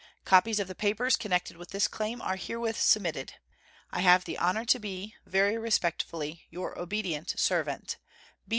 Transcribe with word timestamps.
Copies 0.25 0.59
of 0.59 0.67
the 0.67 0.73
papers 0.73 1.15
connected 1.15 1.57
with 1.57 1.69
this 1.69 1.87
claim 1.87 2.23
are 2.23 2.35
herewith 2.35 2.75
submitted. 2.79 3.33
I 3.91 3.99
have 4.01 4.25
the 4.25 4.35
honor 4.39 4.65
to 4.65 4.79
be, 4.79 5.13
very 5.27 5.59
respectfully, 5.59 6.47
your 6.49 6.75
obedient 6.79 7.39
servant, 7.39 7.97
B. 8.47 8.49